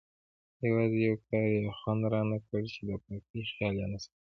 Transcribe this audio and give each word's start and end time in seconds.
یوازې 0.67 0.99
یو 1.07 1.15
کار 1.27 1.47
یې 1.55 1.73
خوند 1.77 2.03
رانه 2.11 2.37
کړ 2.47 2.61
چې 2.73 2.81
د 2.87 2.91
پاکۍ 3.03 3.41
خیال 3.55 3.75
نه 3.91 3.97
ساتل 4.01 4.09
کېږي. 4.13 4.17